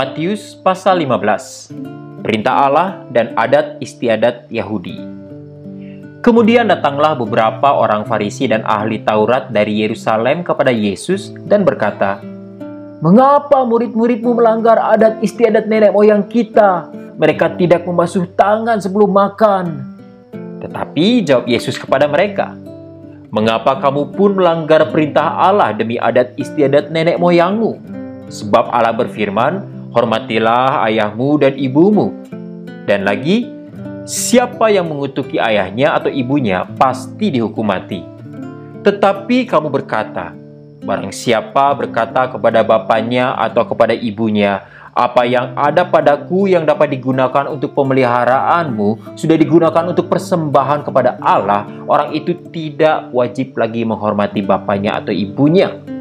[0.00, 4.96] Matius pasal 15 Perintah Allah dan adat istiadat Yahudi
[6.24, 12.16] Kemudian datanglah beberapa orang Farisi dan ahli Taurat dari Yerusalem kepada Yesus dan berkata,
[13.04, 16.88] Mengapa murid-muridmu melanggar adat istiadat nenek moyang kita?
[17.20, 19.84] Mereka tidak membasuh tangan sebelum makan.
[20.64, 22.56] Tetapi jawab Yesus kepada mereka,
[23.28, 27.76] Mengapa kamu pun melanggar perintah Allah demi adat istiadat nenek moyangmu?
[28.32, 32.14] Sebab Allah berfirman, Hormatilah ayahmu dan ibumu.
[32.86, 33.50] Dan lagi,
[34.06, 38.02] siapa yang mengutuki ayahnya atau ibunya pasti dihukum mati.
[38.86, 40.40] Tetapi kamu berkata,
[40.80, 44.64] Barang siapa berkata kepada bapaknya atau kepada ibunya,
[44.96, 51.68] apa yang ada padaku yang dapat digunakan untuk pemeliharaanmu sudah digunakan untuk persembahan kepada Allah,
[51.84, 55.99] orang itu tidak wajib lagi menghormati bapaknya atau ibunya.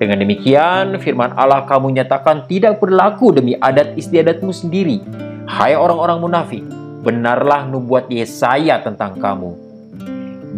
[0.00, 5.04] Dengan demikian, firman Allah kamu nyatakan tidak berlaku demi adat istiadatmu sendiri.
[5.44, 6.64] Hai orang-orang munafik,
[7.04, 9.52] benarlah nubuat Yesaya tentang kamu.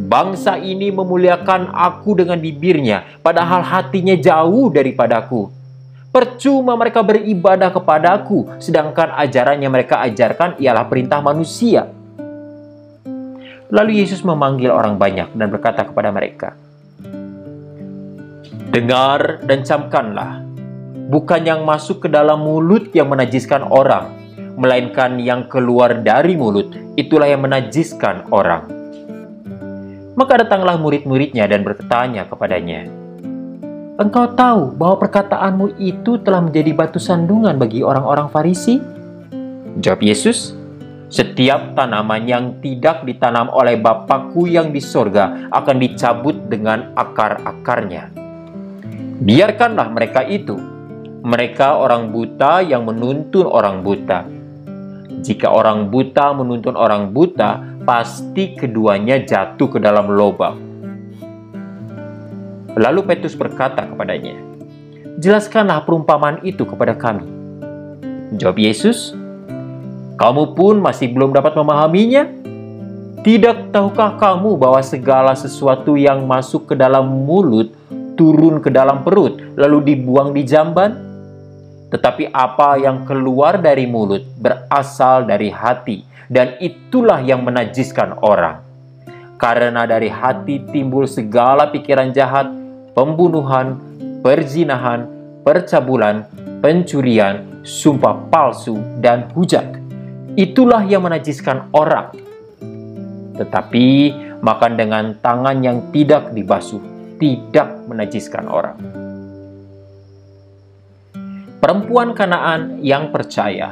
[0.06, 5.50] Bangsa ini memuliakan aku dengan bibirnya, padahal hatinya jauh daripadaku.
[6.14, 11.90] Percuma mereka beribadah kepadaku, sedangkan ajaran yang mereka ajarkan ialah perintah manusia.
[13.74, 16.54] Lalu Yesus memanggil orang banyak dan berkata kepada mereka,
[18.72, 20.40] Dengar dan camkanlah,
[21.12, 24.16] bukan yang masuk ke dalam mulut yang menajiskan orang,
[24.56, 28.64] melainkan yang keluar dari mulut, itulah yang menajiskan orang.
[30.16, 32.88] Maka datanglah murid-muridnya dan bertanya kepadanya,
[34.00, 38.80] Engkau tahu bahwa perkataanmu itu telah menjadi batu sandungan bagi orang-orang Farisi?
[39.84, 40.56] Jawab Yesus,
[41.12, 48.21] setiap tanaman yang tidak ditanam oleh Bapakku yang di sorga akan dicabut dengan akar-akarnya.
[49.20, 50.56] Biarkanlah mereka itu.
[51.22, 54.24] Mereka orang buta yang menuntun orang buta.
[55.22, 60.58] Jika orang buta menuntun orang buta, pasti keduanya jatuh ke dalam lubang.
[62.74, 64.34] Lalu Petrus berkata kepadanya,
[65.20, 67.28] Jelaskanlah perumpamaan itu kepada kami.
[68.40, 69.12] Jawab Yesus,
[70.16, 72.26] Kamu pun masih belum dapat memahaminya?
[73.22, 77.70] Tidak tahukah kamu bahwa segala sesuatu yang masuk ke dalam mulut
[78.14, 80.92] turun ke dalam perut, lalu dibuang di jamban?
[81.92, 88.64] Tetapi apa yang keluar dari mulut berasal dari hati, dan itulah yang menajiskan orang.
[89.36, 92.48] Karena dari hati timbul segala pikiran jahat,
[92.96, 93.76] pembunuhan,
[94.22, 95.04] perzinahan,
[95.42, 96.24] percabulan,
[96.62, 99.66] pencurian, sumpah palsu, dan hujat.
[100.38, 102.14] Itulah yang menajiskan orang.
[103.36, 103.86] Tetapi
[104.40, 106.91] makan dengan tangan yang tidak dibasuh
[107.22, 108.82] tidak menajiskan orang.
[111.62, 113.70] Perempuan Kanaan yang percaya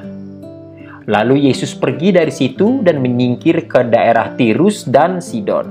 [1.10, 5.66] Lalu Yesus pergi dari situ dan menyingkir ke daerah Tirus dan Sidon.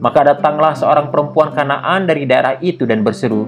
[0.00, 3.44] Maka datanglah seorang perempuan Kanaan dari daerah itu dan berseru,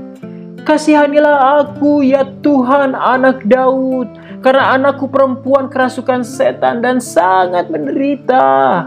[0.65, 4.13] Kasihanilah aku ya Tuhan anak Daud,
[4.45, 8.85] karena anakku perempuan kerasukan setan dan sangat menderita.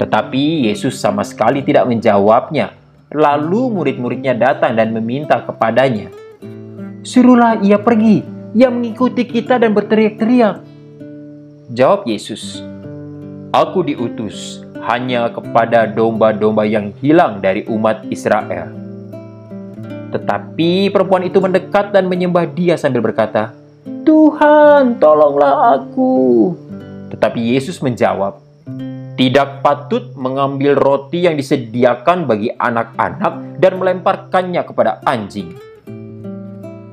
[0.00, 2.83] Tetapi Yesus sama sekali tidak menjawabnya.
[3.12, 6.08] Lalu murid-muridnya datang dan meminta kepadanya,
[7.04, 8.24] Suruhlah ia pergi,
[8.56, 10.64] ia mengikuti kita dan berteriak-teriak,
[11.74, 12.64] Jawab Yesus,
[13.52, 18.68] Aku diutus hanya kepada domba-domba yang hilang dari umat Israel.
[20.12, 23.50] Tetapi perempuan itu mendekat dan menyembah dia sambil berkata,
[24.04, 26.52] Tuhan, tolonglah aku.
[27.10, 28.38] Tetapi Yesus menjawab,
[29.14, 35.54] Tidak patut mengambil roti yang disediakan bagi anak-anak dan melemparkannya kepada anjing.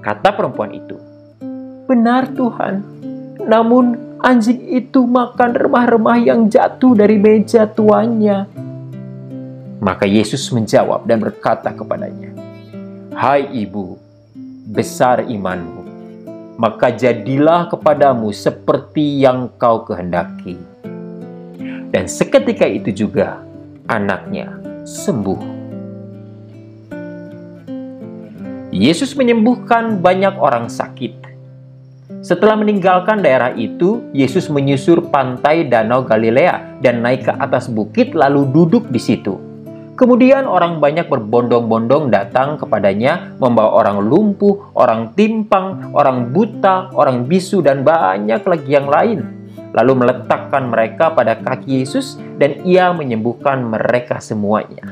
[0.05, 1.01] Kata perempuan itu,
[1.89, 2.85] Benar Tuhan,
[3.41, 8.45] namun anjing itu makan remah-remah yang jatuh dari meja tuannya.
[9.81, 12.38] Maka Yesus menjawab dan berkata kepadanya,
[13.17, 13.97] Hai ibu,
[14.69, 15.83] besar imanmu,
[16.62, 20.56] maka jadilah kepadamu seperti yang kau kehendaki.
[21.91, 23.43] Dan seketika itu juga
[23.91, 24.55] anaknya
[24.88, 25.59] sembuh.
[28.71, 31.21] Yesus menyembuhkan banyak orang sakit
[32.21, 38.45] setelah meninggalkan daerah itu, Yesus menyusur pantai Danau Galilea dan naik ke atas bukit lalu
[38.53, 39.41] duduk di situ.
[39.97, 47.65] Kemudian orang banyak berbondong-bondong datang kepadanya membawa orang lumpuh, orang timpang, orang buta, orang bisu
[47.65, 49.40] dan banyak lagi yang lain.
[49.71, 54.83] Lalu meletakkan mereka pada kaki Yesus dan ia menyembuhkan mereka semuanya.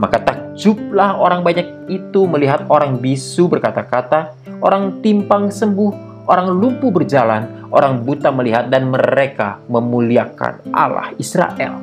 [0.00, 4.32] Maka takjublah orang banyak itu melihat orang bisu berkata-kata,
[4.64, 11.76] orang timpang sembuh, orang lumpuh berjalan, orang buta melihat, dan mereka memuliakan Allah Israel.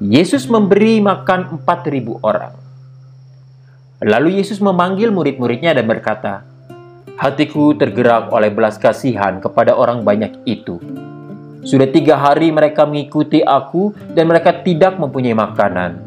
[0.00, 2.54] Yesus memberi makan 4.000 orang.
[4.00, 6.47] Lalu Yesus memanggil murid-muridnya dan berkata,
[7.18, 10.78] Hatiku tergerak oleh belas kasihan kepada orang banyak itu.
[11.66, 15.98] Sudah tiga hari mereka mengikuti aku dan mereka tidak mempunyai makanan.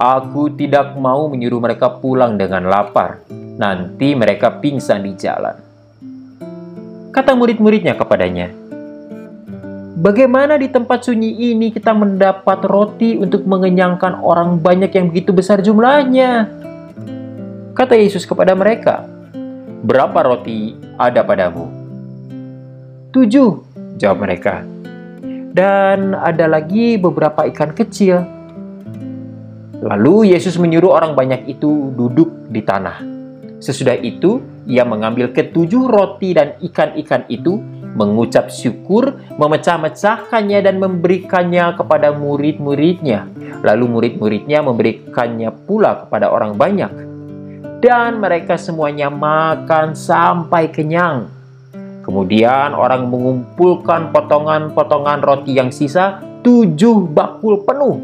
[0.00, 3.20] Aku tidak mau menyuruh mereka pulang dengan lapar.
[3.60, 5.60] Nanti mereka pingsan di jalan.
[7.12, 8.48] Kata murid-muridnya kepadanya,
[9.94, 15.60] Bagaimana di tempat sunyi ini kita mendapat roti untuk mengenyangkan orang banyak yang begitu besar
[15.60, 16.48] jumlahnya?
[17.76, 19.13] Kata Yesus kepada mereka,
[19.84, 21.68] Berapa roti ada padamu?
[23.12, 23.50] Tujuh,
[24.00, 24.64] jawab mereka.
[25.52, 28.24] Dan ada lagi beberapa ikan kecil.
[29.84, 33.04] Lalu Yesus menyuruh orang banyak itu duduk di tanah.
[33.60, 37.60] Sesudah itu, ia mengambil ketujuh roti dan ikan-ikan itu,
[37.92, 43.28] mengucap syukur, memecah-mecahkannya dan memberikannya kepada murid-muridnya.
[43.60, 47.13] Lalu murid-muridnya memberikannya pula kepada orang banyak
[47.84, 51.28] dan mereka semuanya makan sampai kenyang.
[52.00, 58.00] Kemudian orang mengumpulkan potongan-potongan roti yang sisa tujuh bakul penuh.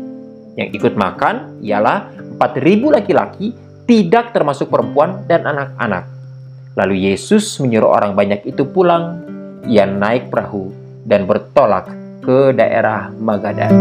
[0.61, 3.57] Yang ikut makan ialah 4.000 laki-laki,
[3.89, 6.05] tidak termasuk perempuan dan anak-anak.
[6.77, 9.25] Lalu Yesus menyuruh orang banyak itu pulang.
[9.65, 10.73] Ia naik perahu
[11.09, 11.89] dan bertolak
[12.21, 13.73] ke daerah Magadan.